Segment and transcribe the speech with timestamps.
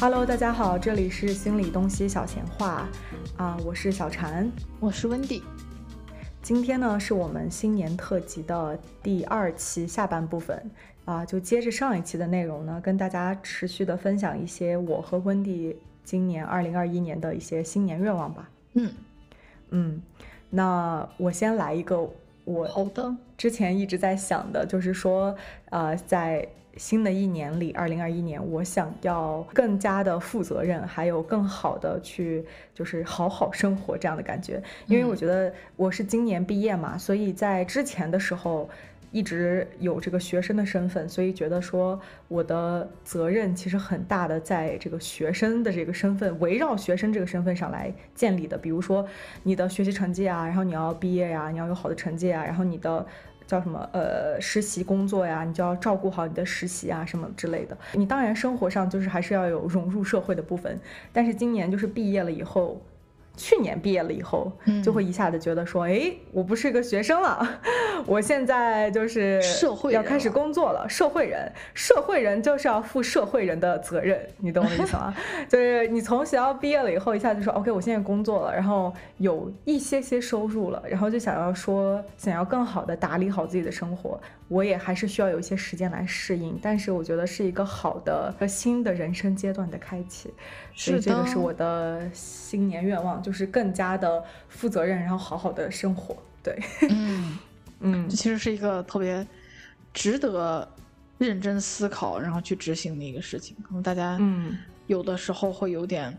[0.00, 2.88] Hello，大家好，这里是心理东西小闲话，
[3.36, 4.48] 啊，我是小婵，
[4.78, 5.42] 我是温迪。
[6.40, 10.70] 今天呢是我们新年特辑的第二期下半部分，
[11.04, 18.48] 啊，就接着上一期的内容呢，跟大家持续的分享一些我和温迪今年二零二一年的一些新年愿望吧。
[18.74, 18.92] 嗯
[19.70, 20.00] 嗯，
[20.50, 22.08] 那我先来一个，
[22.44, 25.34] 我好的，之前一直在想的，就是说，
[25.70, 26.48] 呃，在。
[26.78, 34.62] 新的一年里，二零二一年，我想要更加的负责任，还有更好的去，就是好好生活这样的感觉。
[34.86, 38.70] 因为我觉得我是今年毕业嘛，所以在之前的时候
[39.10, 48.56] 一直有这个学生的身份，所以觉得说我的责任其实很大的，在这个学生的这个身份，围绕学生这个身份上来建立的。
[48.58, 49.06] 比如说
[49.42, 53.06] 你的学习成绩啊，然后你要毕业呀，你要有好的成绩啊，然后你的。
[53.48, 53.88] 叫什么？
[53.94, 57.74] 呃，实习工作呀，你就要照顾好你的实习啊，什么之类的。
[57.94, 60.78] 你当然生活上就是还是要有融入社会的部分，
[61.14, 62.78] 但是今年就是毕业了以后。
[63.38, 67.60] 去年毕业了以后，就会一下子觉得说，哎，我不是个学生了，
[68.04, 75.14] 我现在就是社会要开始工作了，社会人，社会人就是要负社会人的责任，你懂我意思吗？
[75.48, 84.20] 就是你从学校毕业了以后，一下就说，OK，我现在工作了，然后有一些些收入了，然后就想要说，想要更好的打理好自己的生活。
[84.48, 90.32] 我也还是需要有一些时间来适应，但是我觉得是一个好的和新的人生阶段的开启，
[90.74, 96.16] 所以这个是我的新年愿望，就是更加的负责任，然后好好的生活。
[96.42, 96.58] 对，
[96.88, 97.38] 嗯
[97.80, 99.26] 嗯，这其实是一个特别
[99.92, 100.66] 值得
[101.18, 103.54] 认真思考，然后去执行的一个事情。
[103.62, 104.56] 可能大家嗯
[104.86, 106.16] 有的时候会有点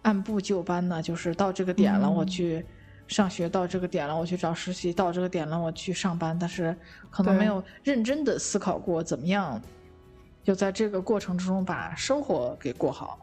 [0.00, 2.64] 按部就班的，就是到这个点了，我去。
[3.08, 6.36] 上学到这个点了，我去找实习；到这个点了，我去上班。
[6.38, 6.76] 但是
[7.10, 9.60] 可能没有认真的思考过怎么样，
[10.42, 13.18] 就在这个过程之中把生活给过好。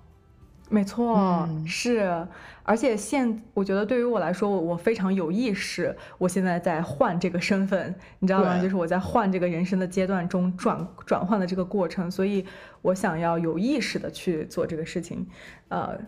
[0.69, 2.25] 没错，是。
[2.63, 8.57] 而且现我觉得对于我来说，我我非常有意识，我现在在换这个身份，你知道吗？
[8.59, 12.45] 就是我在换这个人生的阶段中转转换的这个过程，所以
[12.81, 15.27] 我想要有意识的去做这个事情，
[15.67, 15.99] 呃。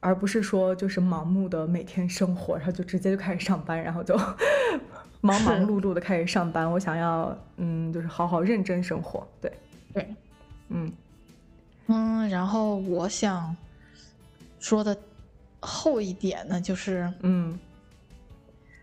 [0.00, 4.16] 而不是说就是盲目的每天生活，然后就直接就开始上班，然后就
[5.20, 6.70] 忙忙碌碌的开始上班。
[6.70, 9.26] 我想要，嗯，就是好好认真生活。
[9.40, 9.52] 对，
[9.92, 10.14] 对，
[10.68, 10.92] 嗯
[11.88, 12.28] 嗯。
[12.28, 13.56] 然后我想
[14.60, 14.96] 说的
[15.60, 17.58] 后一点呢，就是嗯，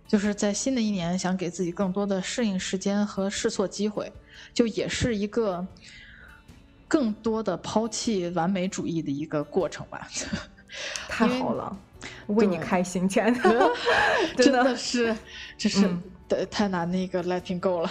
[0.07, 4.11] 就是在新的一年想给自己更多的适应时间和试错机会，
[4.53, 5.65] 就也是一个
[6.89, 10.09] 更多的抛弃完美主义的一个过程吧。
[11.07, 11.77] 太好了，
[12.27, 13.71] 为你开心，亲爱的，
[14.37, 15.15] 真的是，
[15.57, 15.89] 这是
[16.49, 17.89] 太难那个 letting go 了。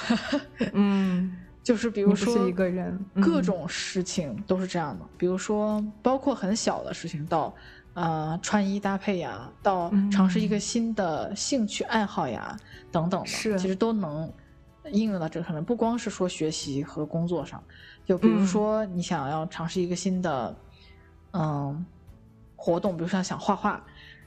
[0.73, 5.05] 嗯， 就是比如说一个人，各种事情都是这样的。
[5.17, 7.55] 比如说，包括很小的事情，到
[7.95, 12.57] 呃穿衣搭配呀，到尝试一个新的兴趣爱好呀，
[12.91, 14.31] 等等的，是其实都能
[14.91, 15.65] 应用到这个上面。
[15.65, 17.63] 不光是说学习和工作上，
[18.05, 20.57] 就比如说你想要尝试一个新的，
[21.33, 21.87] 嗯。
[22.65, 23.79] 活动，比如说想画画，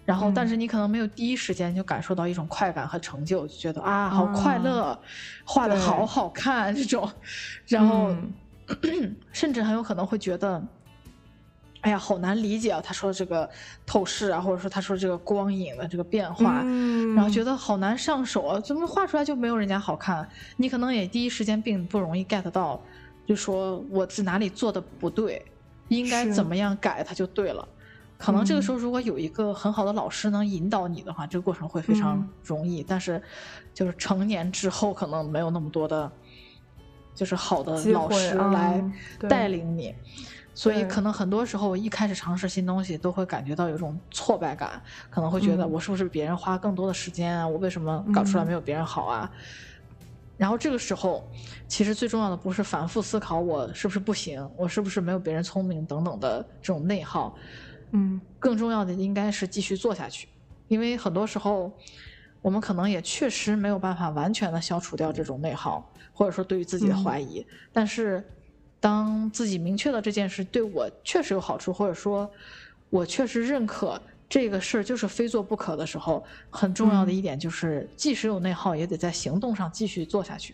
[0.06, 4.98] 然后但是你可能没有第一时间就感受到一种快感和成就，就觉得啊好快乐，
[5.44, 7.12] 画的好好看这种，
[7.68, 8.14] 然后
[9.34, 10.64] 甚至很有可能会觉得，
[11.82, 13.50] 哎呀好难理解啊，他说这个
[13.88, 16.62] 透视啊，或者说他说这个光影的这个变化，
[17.16, 20.30] 然后觉得好难上手啊，怎么画出来就没有人家好看？
[20.58, 22.80] 你可能也第一时间并不容易 get 到，
[23.28, 25.44] 就说我是哪里做的不对，
[25.88, 27.68] 应该怎么样改它就对了。
[28.18, 32.82] 可能这个时候，如果有一个很好的老师能引导你的话，这个过程会非常容易。
[32.84, 33.22] 但是，
[33.74, 36.12] 就是成年之后，可能没有那么多的，
[37.14, 38.84] 就是好的老师来
[39.30, 39.94] 带领你，
[40.56, 44.82] 所以可能很多时候一开始尝试新东西，都会感觉到有一种挫败感，
[45.12, 47.48] 可能会觉得我是不是比别人花更多的时间啊？
[47.48, 49.32] 我为什么搞出来没有别人好啊？
[50.38, 51.28] 然后这个时候，
[51.68, 57.36] 其实最重要的不是反复思考我是不是不行，我是不是没有别人聪明等等的这种内耗。
[57.92, 60.28] 嗯，更重要的应该是继续做下去，
[60.68, 61.72] 因为很多时候，
[62.42, 67.46] 我们可能也确实没有办法完全的消除掉这种内耗，或者说对于自己的怀疑。
[67.72, 68.24] 但是，
[68.80, 72.30] 当自己明确了这件事对我确实有好处，或者说，
[72.90, 74.00] 我确实认可
[74.30, 80.54] 这个事儿就是非做不可的时候，很重要的一点就是，即使有内耗，也得在行动上继续做下去，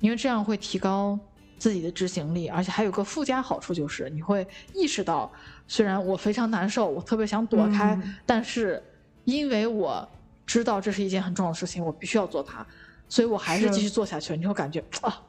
[0.00, 1.18] 因为这样会提高
[1.58, 5.30] 自己的执行力，而且还有个附加好处就是，你会意识到，
[5.66, 8.82] 虽然我非常难受，我特别想躲开，但是
[9.24, 10.06] 因为我
[10.46, 12.66] 知道这是一件很重要的事情，我必须要做它，
[13.08, 14.36] 所以我还是继续做下去。
[14.36, 15.20] 你会感觉啊。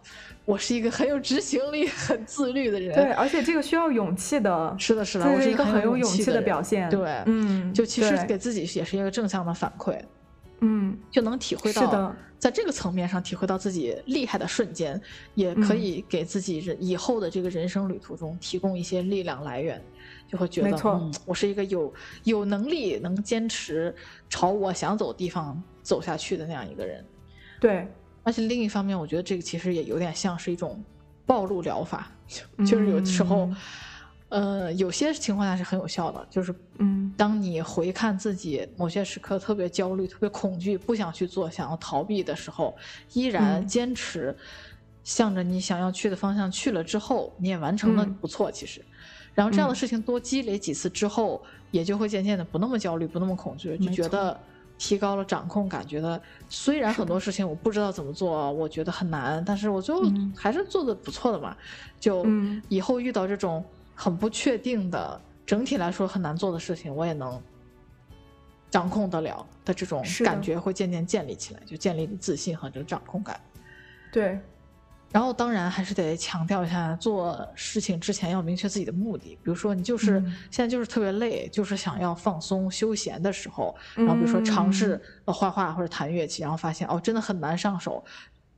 [0.44, 2.94] 我是一个很有执行力、 很自律的人。
[2.94, 4.75] 对，而且这个需要勇气的。
[4.77, 6.88] 是的，是的，我是一个很有勇气的表现。
[6.88, 10.00] 对，嗯，就其实给自己也是一个正向的反馈。
[10.62, 15.00] 嗯，就能体会到，在这个层面上体会到自己厉害的瞬间，
[15.34, 19.81] 也可以给自己人以后的这个人生旅途中提供一些力量来源，
[20.28, 21.94] 就会觉得，嗯，我是一个有
[22.24, 23.94] 有能力能坚持
[24.30, 27.06] 朝我想走的地方走下去的那样一个人。
[27.60, 27.88] 对，
[28.24, 30.84] 而且另一方面，我觉得这个其实也有点像是一种。
[31.28, 32.12] 暴露疗法，
[32.69, 33.50] 就是有时候，
[34.36, 42.76] 呃，有些情况下是很有效的，就是，嗯，当你回看自己某些时刻特别焦虑、特别恐惧、不想去做、想要逃避的时候，
[43.14, 44.36] 依然坚持
[45.06, 48.82] 向着你想要去的方向去了之后，你也完成了不错，其实，
[49.34, 51.42] 然后这样的事情多积累几次之后，
[51.72, 54.38] 也就会渐渐的不那么焦虑、不那么恐惧，就觉得。
[54.78, 60.02] 提高了掌控感，觉得虽然很多事情我不知道怎么做，我觉得很难，但是我最后
[60.36, 61.56] 还是做的不错的嘛。
[61.98, 62.28] 就
[62.68, 63.64] 以后遇到这种
[63.96, 67.42] 很不确定的、整体来说很难做的事情，我也能
[68.70, 73.40] 掌控得了的这种感觉会渐渐建立起来，就建立自信和这个掌控感。
[74.12, 74.40] 对。
[75.12, 79.30] 然后当然还是得强调一下，做事情之前要明确自己的目的。
[79.36, 80.22] 比如说，你就是
[80.52, 88.04] 现在就是特别累，就是想要放松休闲的时候，然后比如说尝试画画或者弹乐器，然后发现哦，真的很难上手，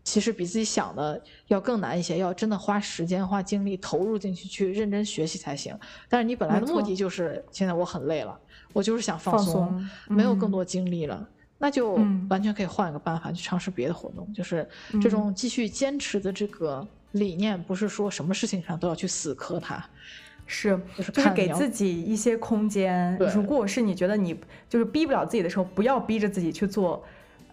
[0.08, 5.78] 其实比自己想的要更难一些，要真的花时间花精力投入进去去认真学习才行。
[6.08, 8.40] 但是你本来的目的就是现在我很累了，
[8.72, 11.28] 我就是想放松，没有更多精力了。
[11.58, 12.00] 那就
[12.30, 14.66] 完全可以换一个办法去尝试别的活动，就是
[15.02, 19.86] 这种继续坚持的这个理念，不是说什么事情上都要去死磕它，
[20.46, 23.18] 是就是就是给自己一些空间。
[23.36, 24.40] 如果是你觉得你
[24.70, 27.04] 就是逼不了自己的时候，不要逼着自己去做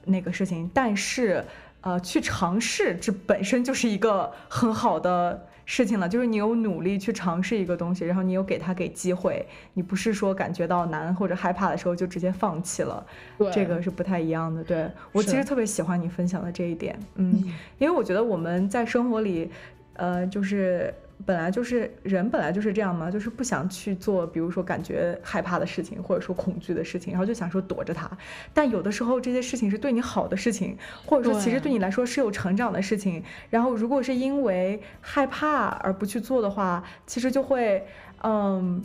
[0.05, 1.43] 那个事情，但是
[1.85, 5.47] 呃，去尝试这本身就是一个很好的。
[5.67, 9.43] 事情了，就是你有努力去尝试一个东西，然后你有给他给机会，
[9.73, 13.03] 你不是说感觉到难或者害怕的时候就直接放弃了，
[13.51, 14.63] 这个是不太一样的。
[14.63, 17.43] 对我其实特别喜欢你分享的这一点，嗯，
[17.79, 19.51] 因为我觉得我们在生活里，
[19.95, 20.93] 呃，就是。
[21.25, 28.11] 本来就是人，本来就是这样嘛，就是不想去做，比如说感觉害怕的事情，或者说恐惧的事情，然后就想说躲着它。
[28.53, 30.77] 但有的时候这些事情是对你好的事情，
[31.07, 33.23] 或者说其实对你来说是有成长的事情。
[33.49, 37.87] 然后如果是因为害怕而不去做的话，其实就会
[38.23, 38.85] 嗯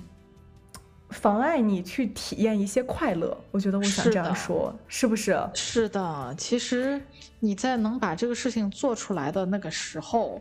[1.10, 3.36] 妨碍你去体验一些快乐。
[3.52, 5.38] 我觉得我想这样说，是不是？
[5.56, 7.02] 是的，其实
[7.40, 10.40] 你在能把这个事情做出来的那个时候。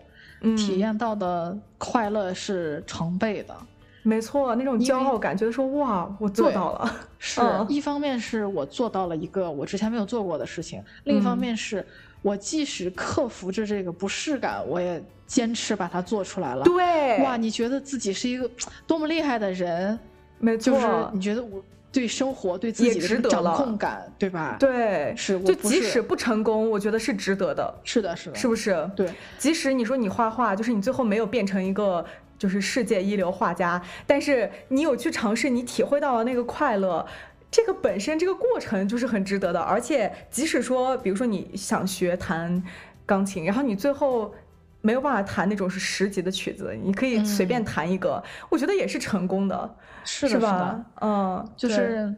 [0.57, 3.55] 体验到的快乐是成倍的，
[4.03, 6.97] 没错，那种骄傲感，觉得说哇，我做到了。
[7.19, 11.85] 是一方面是我做到了一个我之前没有做过的事情，另一方面是
[12.23, 16.63] 我即使克服着这个不适感，我也坚持把它做出来了。
[16.63, 18.49] 对，哇，你觉得自己是一个
[18.87, 19.99] 多么厉害的人？
[20.39, 21.63] 没错，就是你觉得我。
[21.99, 24.57] 对生活对自己的掌控感，对吧？
[24.57, 27.75] 对，是就即使不成功，我觉得是值得的。
[27.83, 28.89] 是的，是的，是不是？
[28.95, 32.05] 对，即使你说你画画，就是你最后没有变成一个
[32.39, 37.05] 就是世界一流画家，但是你有去尝试，你体会到了那个快乐，
[37.51, 39.59] 这个本身这个过程就是很值得的。
[39.59, 42.63] 而且即使说，比如说你想学弹
[43.05, 44.33] 钢琴，然后你最后。
[44.81, 50.85] 没有办法弹那种是十级的曲子，你可以随便弹一个，我觉得也是成功的，是是吧？
[51.01, 52.15] 嗯，就是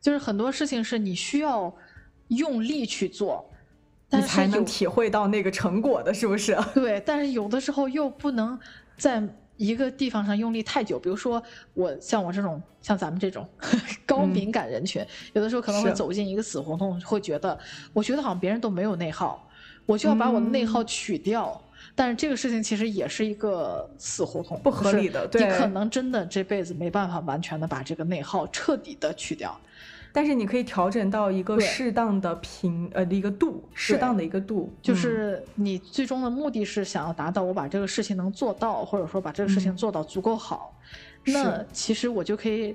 [0.00, 1.74] 就是很多事情是你需要
[2.28, 3.50] 用力去做，
[4.10, 6.56] 你才能体会到那个成果的，是不是？
[6.74, 8.58] 对，但是有的时候又不能
[8.96, 9.22] 在
[9.56, 11.42] 一个地方上用力太久，比如说
[11.74, 13.48] 我像我这种像咱们这种
[14.06, 17.58] 高敏感人群，有的时候可能会走进一个死胡同，会觉得
[17.92, 19.48] 我觉得好像别人都没有内耗，
[19.84, 21.60] 我就要把我的内耗取掉。
[21.96, 25.28] 但是这个事情其实也是一个死胡同，不合理的。
[25.34, 29.56] 你可能真的这辈子没办法完全的把这个内耗彻底的去掉，
[30.12, 34.74] 但是你可以调整到一个适当的平呃的一个度，适当的一个度。
[34.82, 40.76] 就是你最终的目的是想要达到我把这个事情能做到，或者说把这个事情做到足够好，
[41.26, 42.74] 那其实我就可以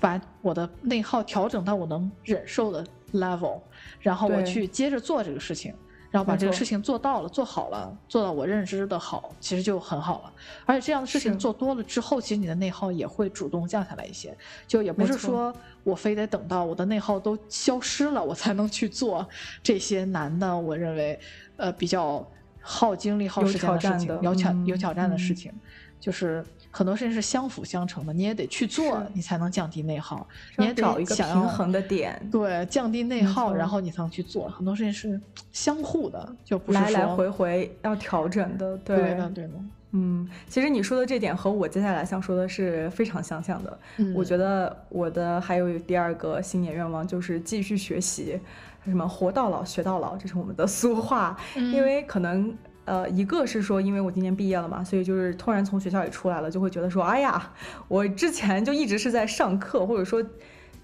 [0.00, 3.60] 把我的内耗调整到我能忍受的 level，
[4.00, 5.74] 然后我去接着做这个事情。
[6.14, 10.32] 然后把这个事情做到了，做好了，做到我认知的好，其实就很好了。
[10.64, 14.32] 而且这样的事情做多了之后，其实你的内耗也会主动降下来一些，
[14.68, 15.52] 就也不是说
[15.82, 19.28] 我非得等到我的内耗都消失了，我才能去做
[19.60, 21.18] 这些难的，我认为
[21.56, 22.24] 呃比较
[22.60, 25.34] 耗精力、耗时间的事情有挑嗯有挑战的事嗯。
[25.34, 25.52] 情。
[25.98, 26.44] 就是
[26.76, 30.26] 很多事情是相辅相成的，你也得去做，你才能降低内耗。
[30.58, 34.48] 你也找一个平衡的点，对，降低内耗，错然后你才能去做。
[34.48, 35.20] 很多事情是
[35.52, 39.52] 相互的，就不是来来回回要调整的，对的，对的。
[39.92, 43.78] 嗯，其实你说的这点和我接下来想说的是非常相像的。
[43.98, 48.36] 嗯我觉得我的还有第二个新年愿望就是继续学习，
[48.84, 51.38] 什么活到老学到老，这是我们的 俗话。
[51.54, 52.52] 嗯因为可能
[52.84, 57.52] 呃，一个是说，因为我今年毕业了嘛，所以就是突然从学校里出来了，就会觉得说，哎呀，
[57.88, 60.22] 我之前就一直是在上课，或者说。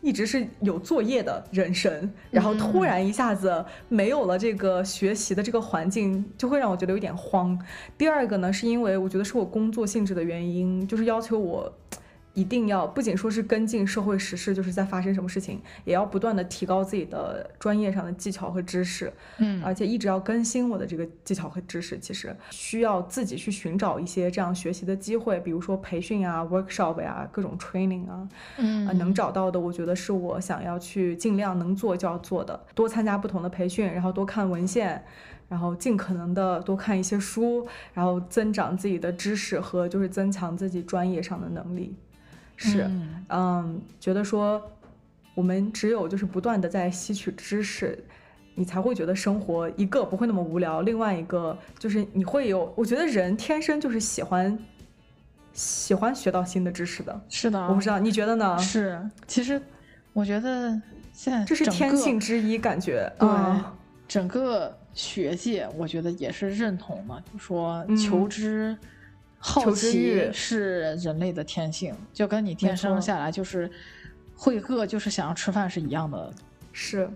[0.03, 7.59] 一直是有作业的人生，然后突嗯然一下子没有了这个学习的这个环境，就会让我觉得有点慌。
[7.99, 11.71] 第二个呢，是因为我觉得是我工作性质的原因，就是要求我
[12.41, 21.99] 一定要不仅说是跟进社会时事，就是在发生什么事情，也要不断的提高自己的专业上的技巧和知识，嗯而且一直要更新我的这个技巧和知识。
[21.99, 35.05] 其实需要自己去寻找一些这样学习的机会，比如说培训啊、workshop 呀、各种 training 啊，嗯啊，能找到的，我觉得是我想要去尽量能做就要做的，多参加不同的培训，然后多看文献，
[35.49, 41.95] 然后尽可能的多看一些书，然后增长自己的知识和就是增强自己专业上的能力。
[42.61, 44.63] 是，嗯嗯，觉得说
[45.35, 47.99] 我们只有就是不断的在吸取知识。
[48.57, 54.59] 你才会觉得生活一个不会那么无聊，另外一个就是你会有，我觉得人天生就是喜欢
[55.55, 57.19] 喜欢学到新的知识的。
[57.31, 58.59] 是的，我不知道你觉得呢？
[58.59, 59.59] 是，其实
[60.13, 60.79] 我觉得
[61.13, 63.73] 现在这是天性之一，感觉对啊
[64.07, 68.77] 整个学界，我觉得也是认同的，就说嗯求知、
[69.43, 73.69] 好奇是人类的天性，就跟你天生下来就是
[74.37, 76.33] 会饿，就是想要吃饭是一样的
[76.73, 77.11] 是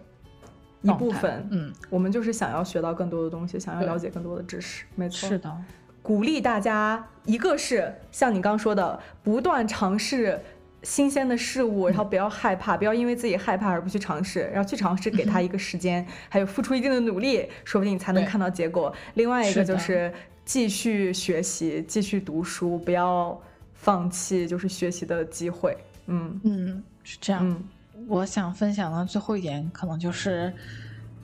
[0.82, 1.46] 一部分。
[1.50, 5.28] 嗯，我们就是想要学到更多的东西，想要了解更多的知识，没错。
[5.28, 5.54] 是，的，
[6.02, 10.40] 鼓励大家，一个是像你刚说的，不断尝试。
[10.84, 18.94] 新鲜的事物，然后不要害怕，不要因为自己害怕而不去尝试，然后去尝试，给他一个时间，还有付出一定的努力，说不定你才能看到结果。
[19.14, 20.12] 另外一个就是
[20.44, 23.40] 继续学习，继续读书，不要
[23.72, 25.76] 放弃就是学习的机会。
[26.06, 26.40] 嗯。
[26.44, 27.48] 嗯，是这样。
[27.48, 27.64] 嗯。
[28.06, 30.52] 我想分享的最后一点，可能就是，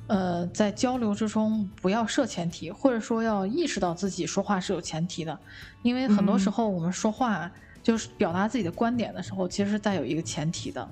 [0.07, 5.39] 呃，在交流之中不要设前提，或者说要意识到自己说话是有前提的，
[5.83, 7.51] 因为很多时嗯候我们说话
[7.83, 10.89] 就是表达自己的观点的时候，其实是带有一个前提的，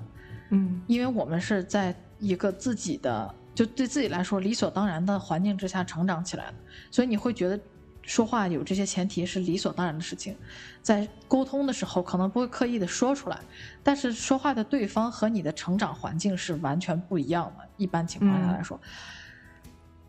[0.49, 0.81] 嗯。
[0.87, 6.53] 因为我们是在一个自己的就对自己来说理所当然的环境之下成长起来的，
[6.91, 7.59] 所以你会觉得
[8.01, 10.35] 说话有这些前提是理所当然的事情，
[10.81, 13.39] 在沟通的时候可能不会刻意的说出来，
[13.83, 18.79] 但是说话的对方和你的成长环境是完全不一样的，一般情况下来说。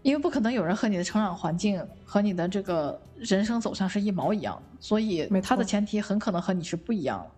[0.02, 7.30] 因为不可能有人和你的成长环境和你的这个人生走向是一毛一样的，所以没它的前提很可能和你是不一样的。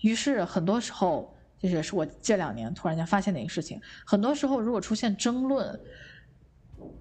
[0.00, 3.80] 于是很多时候，这也是我这两年突然间发现的一个事情。
[4.04, 5.78] 很多时候，如果出现争论，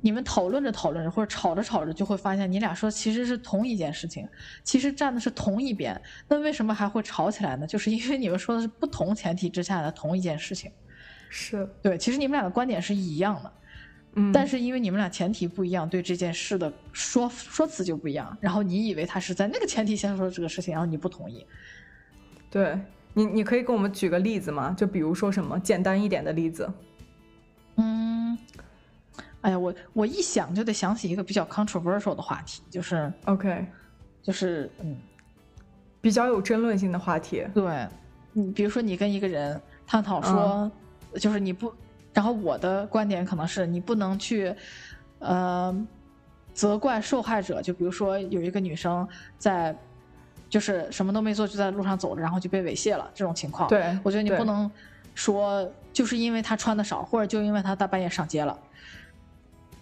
[0.02, 4.28] 你们讨论着讨论着，或者吵着吵着，就会发现你俩说其实是同一件事情，
[4.64, 6.00] 其实站的是同一边。
[6.28, 7.66] 那为什么还会吵起来呢？
[7.66, 10.72] 就是因为你们说的是不同前提之下的同一件事情。
[11.28, 13.52] 是，对，其实你们俩的观点是一样的，
[14.16, 18.38] 嗯，但是因为你们俩前提不一样，对这件事的说说辞就不一样。
[18.42, 21.46] 然后你以为他是在那个前提先说这个事情，然后你不同意。
[22.50, 22.78] 对
[23.14, 24.76] 你，你可以给我们举个例子吗？
[24.78, 26.70] 就比如说什么简单一点的例子？
[27.78, 28.38] 嗯，
[29.40, 33.66] 哎呀，我我一想就得想起一个比较 controversial 的话题，就是 OK，
[34.22, 34.98] 就是嗯，
[36.02, 37.46] 比较有争论性的话题。
[37.54, 37.88] 对，
[38.34, 40.70] 你比如说你跟一个人探讨说，
[41.16, 41.74] 就是你不，
[42.14, 44.56] 然后我的观点可能是你不能去，
[45.20, 45.88] 呃，
[46.54, 49.76] 责怪受害者，就比如说有一个女生在。
[50.50, 53.10] 就是什么都没做，就在路上走着，然后就被猥亵了。
[53.16, 54.70] 这种情况，对我觉得你不能
[55.16, 58.60] 说就是因为她穿的少，或者就因为她大半夜上街了。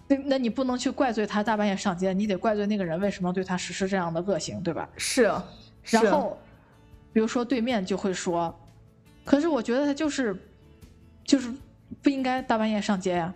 [0.06, 4.88] 那那你不能去怪罪她大半夜上街，你得怪罪那个人为什么对她实施这样的恶行，对吧？
[4.96, 5.28] 是，
[5.82, 6.38] 是然后，
[7.12, 8.56] 比如说对面就会说，
[9.24, 10.36] 可是我觉得他就是，
[11.24, 11.52] 就是
[12.02, 13.32] 不应该大半夜上街呀、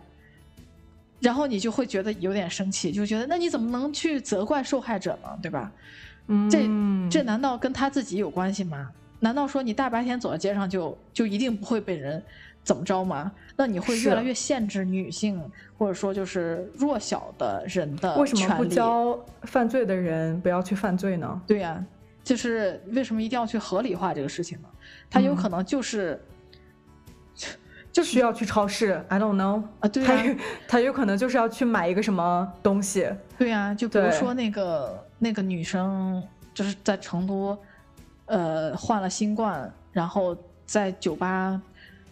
[1.21, 5.39] 然后你就会觉得有点生气，就觉得那你怎么能去责怪受害者呢？
[5.43, 5.71] 对吧？
[6.51, 8.91] 这嗯这这难道跟他自己有关系吗？
[9.21, 12.23] 难道说你大白天走在街上就就一定不会被人
[12.63, 13.31] 怎么着吗？
[13.57, 15.41] 那你会越来越限制女性
[15.79, 21.41] 或者说就是弱小的人的为什么不教犯罪的人不要去犯罪呢？
[21.47, 21.85] 对呀、
[22.23, 24.69] 就是为什么一定要去合理化这个事情呢？
[25.11, 26.21] 他有嗯可能就是、
[27.95, 30.37] 就需要去超市，I don't know 啊，对他呀、
[30.67, 33.09] 他有可能就是要去买一个什么东西，
[33.39, 36.21] 对呀、就比如说那个那个女生，
[36.53, 37.57] 就是在成都，
[38.27, 40.37] 呃，患了新冠，然后
[40.67, 41.63] 在酒吧，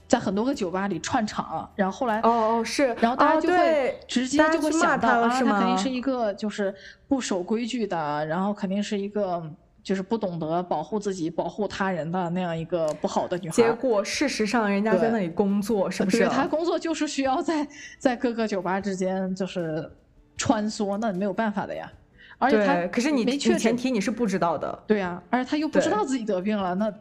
[0.07, 6.73] 在很多个酒吧里串场，然后后来哦哦是，然后大家哦就会直接就会想到啊，他了是吗他肯定是一个就是
[7.09, 9.43] 不守规矩的，然后肯定是一个
[9.83, 13.55] 就是不懂得保护自己、保护他人的那样一个不好的女孩。
[13.55, 16.21] 结果事实上人家在那里工作，是不是？
[16.21, 17.67] 对他工作就是需要在
[17.99, 19.91] 在各个酒吧之间就是
[20.37, 21.91] 穿梭，那没有办法的呀。
[22.39, 26.93] 而且他，可是你你没确，前提你是不知道的，对呀、而且他又不知道自己得病了，那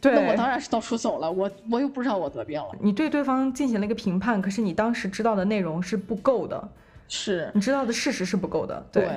[0.00, 2.70] 对，那我当然是到处走了，我我又不知道我得病了。
[2.80, 6.68] 你对对方进行了一个评判，可是你当时知道的内容是不够的，
[7.06, 9.08] 是，你知道的事实是不够的，对，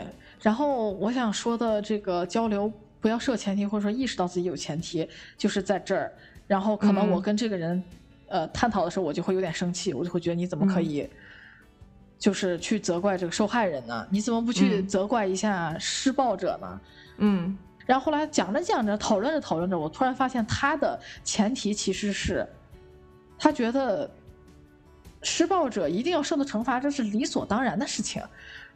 [0.41, 2.71] 然后我想说的这个交流，
[3.01, 6.13] 不要设前提，或者说意识到自己有前提，就是在这儿。
[6.47, 7.83] 然后可能嗯我跟这个人，
[8.27, 11.09] 呃，探讨的时候，我就会有点生气，我就会觉得你怎么可嗯以，
[12.19, 14.07] 就是去责怪这个受害人呢？
[14.11, 16.81] 你怎么不去嗯责怪一下施暴者呢？
[17.17, 22.45] 嗯然后后来讲着讲着，讨论着讨论着，我突然发现他的前提其实是，
[23.39, 24.09] 他觉得
[25.23, 28.21] 施暴者一定要受到惩罚，这是理所当然的事情。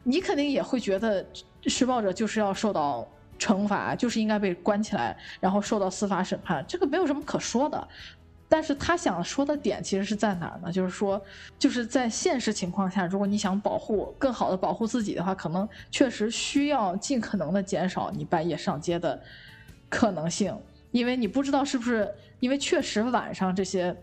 [0.02, 1.24] 你肯定也会觉得
[1.66, 7.88] 施暴者就是要受到惩罚，就是应该被关起来，然后受到司法审判，这个没有什么可说的。
[8.48, 10.70] 但是他想说的点其实是在哪儿呢？
[10.70, 11.20] 就是说，
[11.58, 19.20] 就是在现实情况下，如果你想保护更好的保护自己的话，可能确实需要尽可能的减少你半夜上街的
[19.88, 20.56] 可能性，
[20.92, 23.94] 因为你不知道是不是因为确实晚上这些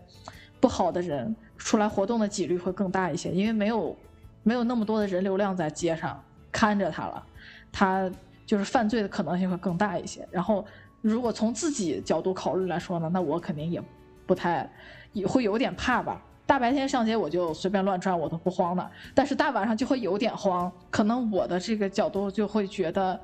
[0.60, 3.96] 不好的人出来活动的几率会更大一些，因为没有
[4.42, 6.22] 没有那么多的人流量在街上
[6.52, 7.26] 看着他了，
[7.72, 8.10] 他
[8.46, 10.26] 就是犯罪的可能性会更大一些。
[10.30, 10.64] 然后，
[11.00, 13.82] 如果从自己角度考虑来说呢，那我肯定也
[14.26, 14.70] 不太
[15.12, 16.22] 也会有点怕吧。
[16.46, 18.90] 大白天上街我就随便乱转，我都不慌的。
[19.14, 23.18] 但是大晚上就会有点慌，可能我的这个角度就会觉得，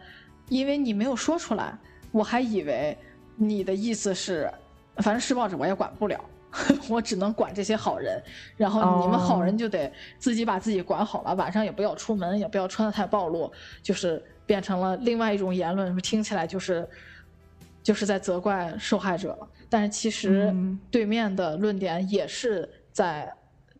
[0.48, 1.78] 因为你没有说出来，
[2.12, 2.96] 我还以为
[3.36, 4.50] 你的意思是，
[4.96, 6.18] 反正施暴者我也管不了，
[6.88, 8.18] 我只能管这些好人。
[8.56, 13.52] 然后你们好人就得自己把自己管好了，晚上也不要出门，也不要穿的太暴露，
[13.82, 16.84] 就是变成了另外一种言论，听起来就是
[17.84, 19.38] 就是在责怪受害者。
[19.68, 23.32] 但是其实嗯对面的论点也是在。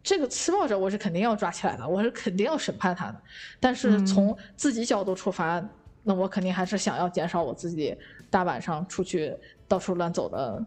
[0.02, 3.20] 这个施暴者我是肯定要抓起来的，我是肯定要审判他的。
[3.58, 5.60] 但是嗯从自己角度出发，
[6.04, 7.94] 那我肯定还是想要减少我自己
[8.30, 10.64] 大晚上出去到处乱走的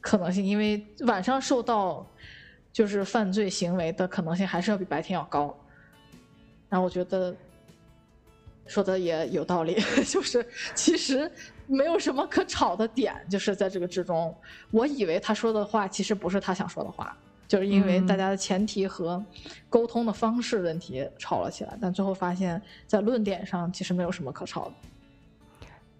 [0.00, 2.04] 可能性，因为晚上受到
[2.72, 5.54] 就是犯罪行为的可能性还是要比白天要高。
[6.68, 7.36] 然后我觉得
[8.68, 9.76] 说的也有道理，
[10.06, 11.28] 就是其实
[11.66, 14.32] 没有什么可吵的点，就是在这个之中，
[14.70, 17.16] 我以为他说的话其实不是他想说的话。
[17.48, 19.24] 就是因为嗯大家的前提和
[19.70, 24.72] 沟通的方式问题吵了起来，但最后发现，在论点上其实没有什么可吵的。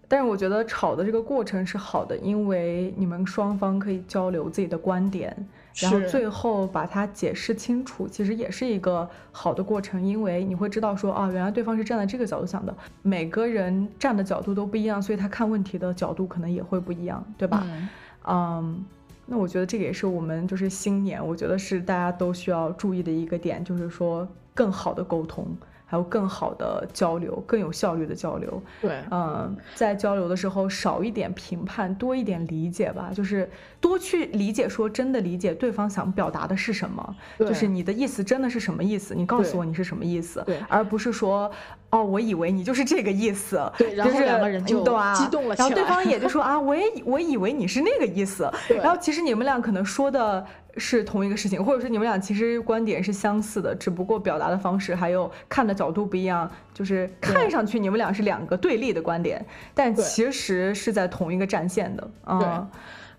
[0.07, 5.35] 但是我觉得吵的这个过程是好的，因为你们双方可以交流自己的观点，
[5.75, 17.63] 然后最后把它解释清楚，其实也是一个好的过程，因为你会知道说啊，原来对方是站在这个角度想的，每个人站的角度都不一样，所以他看问题的角度可能也会不一样，对吧？
[17.65, 17.89] 嗯
[18.27, 18.85] 嗯，
[19.25, 25.47] 那我觉得这个也是我们就是新年，我觉得是大家都需要注意的一个点，就是说更好的沟通，
[25.89, 28.61] 还有更好的交流，更有效率的交流。
[28.79, 33.49] 对，嗯，在交流的时候少一点评判，多一点理解吧，就是
[33.81, 41.49] 多去理解，说真的理解对方想表达的是什么，就是你的意思真的是什么意思，你告诉我你是什么意思对，而不是说
[41.91, 50.45] 哦，我以为你就是这个意思， 对然后两个人就激动了然后对方也就 说啊，我也以我以为你是那个意思，然后其实你们俩可能说的
[50.77, 62.67] 是同一个事情，或者说你们俩其实观点是相似的，只不过表达的方式还有看的角度不一样，就是看上去你们俩是两个对立的观点，但其实是在同一个战线的啊。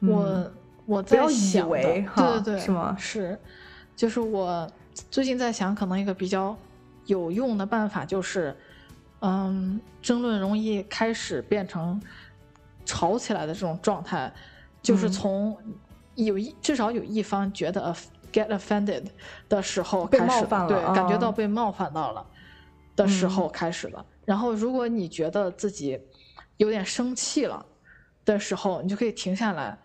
[0.01, 0.51] 嗯我。
[0.87, 2.97] 我在不要以想对对对，是吗？
[2.99, 3.39] 是，
[3.95, 4.69] 就是我
[5.09, 6.57] 最近在想，可能一个比较
[7.11, 8.57] 有用的办法就是，
[9.21, 12.01] 嗯，争论容易开始变成
[12.85, 14.33] 吵起来的这种状态，
[14.81, 15.13] 就是嗯。
[15.13, 15.57] 从
[16.15, 17.95] 有一至少有一方觉得
[18.33, 19.05] get offended
[19.49, 21.19] 的时候被开始，对，感觉啊。
[21.19, 22.27] 到被冒犯到了
[22.95, 23.31] 的时嗯。
[23.31, 24.05] 候开始了。
[24.25, 25.99] 然后，如果你觉得自己
[26.59, 27.65] 有点生气了
[28.25, 29.77] 的时候，你就可以停下来，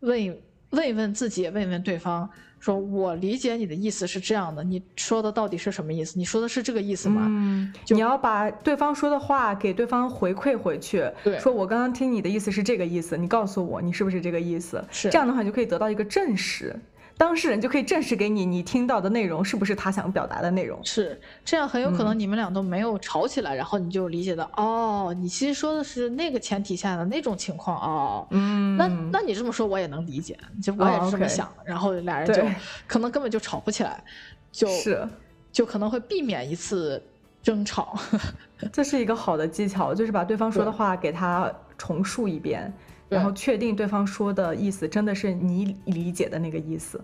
[0.00, 0.28] 问一
[0.70, 2.28] 问一问自己，也问一问对方，
[2.64, 6.18] 说我理解你的意思是这样的，你说的到底是什么意思？
[6.18, 7.26] 你说的是这个意思吗？
[7.28, 14.82] 嗯，你要把对方说的话给对方回馈回去，对说我刚刚听你的意思是这个意思，你告诉我你是不是这个意思？
[14.90, 16.74] 是这样的话，你就可以得到一个证实，
[17.16, 20.78] 当事人就可以证实给你你听到的内容是不是他想表达的内容。
[20.84, 28.26] 是这样，很有可嗯能你们俩都没有吵起来，然后你就理解到，哦，你其实说的是那个前提下的那种情况哦。
[28.30, 32.42] 嗯，那那你这么说我也能理解，就我也是这么想，然后俩人就
[32.88, 34.02] 可能根本就吵不起来，
[34.50, 35.08] 就是
[35.52, 37.00] 就可能会避免一次
[37.42, 37.96] 争吵。
[38.72, 42.72] 这是一个好的技巧，就是把对方说的话给他重述一遍。
[43.08, 46.98] 对然后确定对方说的意思真的是你理解的那个意思，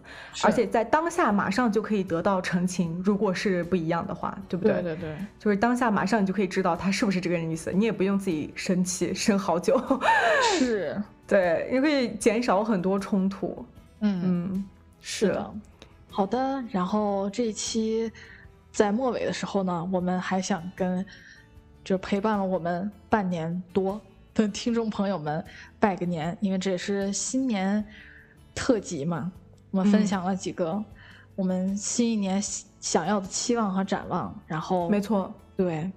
[0.44, 3.00] 而且在当下马上就可以得到澄清。
[3.04, 4.82] 如果是不一样的话，对不对？
[4.82, 9.80] 对对，就是当下马上你就可以知道他是不是这个人意思，你也不用自己生气生好久，
[10.58, 13.64] 是，对，你可以减少很多冲突。
[14.00, 14.64] 嗯，嗯，
[15.00, 15.54] 是的。
[16.08, 18.10] 好的，然后这一期
[18.72, 21.04] 在末尾的时候呢，我们还想跟
[21.84, 24.00] 就陪伴了我们半年多
[24.40, 25.44] 的听众朋友们
[25.79, 27.85] 拜个年，因为这也是新年
[28.55, 29.31] 特辑嘛，
[29.70, 30.83] 我们分嗯享了几个
[31.37, 32.42] 我们新一年
[32.81, 35.90] 想要的期望和展望，然后没错，对，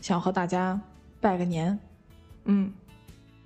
[0.00, 0.80] 想和大家
[1.20, 1.78] 拜个年。
[2.44, 2.72] 嗯，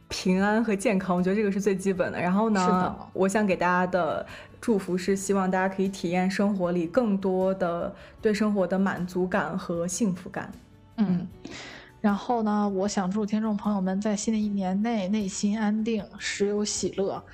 [0.09, 2.21] 平安和健康，我觉得这个是最基本的。
[2.21, 4.25] 然后是呢的，我想给大家的
[4.61, 10.53] 祝福是，希望大家可以体验生活里更多的对生活的满足感和幸福感。
[10.97, 11.27] 嗯，
[12.05, 17.25] 然后呢，我想祝听众朋友们在新的一年内内心安定，时有喜乐，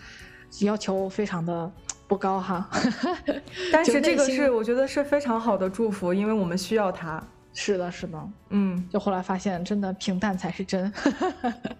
[0.60, 1.68] 要求非常的
[2.06, 2.70] 不高哈。
[3.72, 7.20] 但是这个是我觉得是非常好的祝福，因为我们需要它。
[7.52, 10.92] 是的，是的，嗯，就后来发现，真的平淡才是真，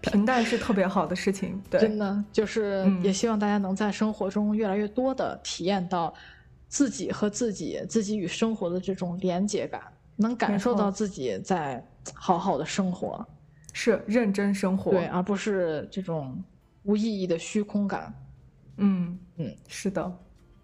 [0.00, 1.62] 平淡是特别好的事情。
[1.70, 6.12] 对， 真的就是嗯也希望大家能在生活中越来越多的体验到
[6.66, 9.80] 自己和自己、自己与生活的这种连结感，
[10.20, 13.26] 能感受到自己在好好的生活，
[13.72, 14.90] 是认真生活。
[14.90, 16.42] 对，而不是这种
[16.82, 18.12] 无意义的虚空感。
[18.76, 20.12] 嗯嗯，是的。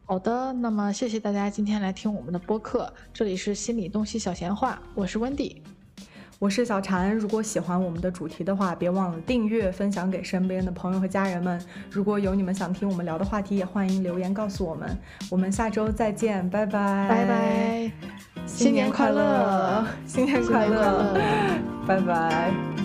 [0.04, 5.60] 好的，那么谢谢大家今天来听我们的播客，这里是心理东西小闲话，我是温迪，
[6.38, 11.60] 我是小婵，如果喜欢我们的主题的话，别忘了订阅、分享给身边的朋友和家人们。
[11.90, 14.96] 如果有你们想听我们聊的话题，也欢迎留言告诉我们。
[15.28, 17.92] 我们下周再见，拜拜，拜拜，
[18.46, 21.14] 新年快乐，新年快乐，
[21.86, 22.75] 拜拜。